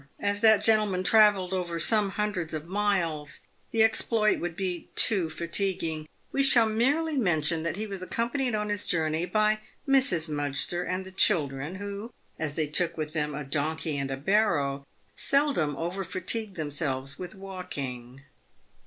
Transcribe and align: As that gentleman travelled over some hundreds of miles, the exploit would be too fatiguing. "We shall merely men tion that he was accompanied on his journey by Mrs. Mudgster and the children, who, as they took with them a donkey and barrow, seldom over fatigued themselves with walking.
As 0.19 0.39
that 0.41 0.63
gentleman 0.63 1.03
travelled 1.03 1.53
over 1.53 1.79
some 1.79 2.09
hundreds 2.17 2.55
of 2.55 2.65
miles, 2.67 3.41
the 3.69 3.83
exploit 3.83 4.39
would 4.39 4.55
be 4.55 4.89
too 4.95 5.29
fatiguing. 5.29 6.07
"We 6.31 6.41
shall 6.41 6.67
merely 6.67 7.17
men 7.17 7.43
tion 7.43 7.61
that 7.61 7.75
he 7.75 7.85
was 7.85 8.01
accompanied 8.01 8.55
on 8.55 8.69
his 8.69 8.87
journey 8.87 9.27
by 9.27 9.59
Mrs. 9.87 10.27
Mudgster 10.27 10.81
and 10.89 11.05
the 11.05 11.11
children, 11.11 11.75
who, 11.75 12.11
as 12.39 12.55
they 12.55 12.65
took 12.65 12.97
with 12.97 13.13
them 13.13 13.35
a 13.35 13.43
donkey 13.43 13.95
and 13.95 14.25
barrow, 14.25 14.87
seldom 15.15 15.77
over 15.77 16.03
fatigued 16.03 16.55
themselves 16.55 17.19
with 17.19 17.35
walking. 17.35 18.23